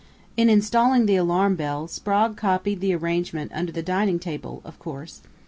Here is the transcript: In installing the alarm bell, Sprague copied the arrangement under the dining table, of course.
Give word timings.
In 0.35 0.49
installing 0.49 1.05
the 1.05 1.15
alarm 1.15 1.55
bell, 1.55 1.87
Sprague 1.87 2.35
copied 2.35 2.79
the 2.79 2.91
arrangement 2.91 3.51
under 3.53 3.71
the 3.71 3.83
dining 3.83 4.17
table, 4.17 4.59
of 4.65 4.79
course. 4.79 5.21